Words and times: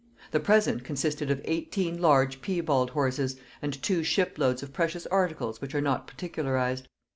The 0.31 0.39
present 0.39 0.83
consisted 0.83 1.29
of 1.29 1.41
eighteen 1.45 2.01
large 2.01 2.41
piebald 2.41 2.89
horses, 2.89 3.35
and 3.61 3.71
two 3.83 4.01
ship 4.03 4.39
loads 4.39 4.63
of 4.63 4.73
precious 4.73 5.05
articles 5.05 5.61
which 5.61 5.75
are 5.75 5.79
not 5.79 6.07
particularized. 6.07 6.87